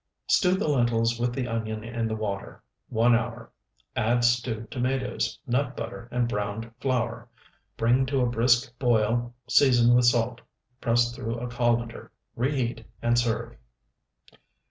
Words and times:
Stew 0.25 0.55
the 0.55 0.67
lentils 0.67 1.19
with 1.19 1.31
the 1.31 1.47
onion 1.47 1.83
in 1.83 2.07
the 2.07 2.15
water 2.15 2.63
one 2.89 3.13
hour; 3.13 3.51
add 3.95 4.23
stewed 4.23 4.71
tomatoes, 4.71 5.37
nut 5.45 5.77
butter, 5.77 6.09
and 6.11 6.27
browned 6.27 6.71
flour; 6.79 7.29
bring 7.77 8.07
to 8.07 8.21
a 8.21 8.25
brisk 8.25 8.73
boil, 8.79 9.35
season 9.47 9.93
with 9.93 10.05
salt, 10.05 10.41
press 10.79 11.15
through 11.15 11.35
a 11.37 11.47
colander, 11.47 12.11
reheat, 12.35 12.83
and 13.03 13.19
serve. 13.19 13.55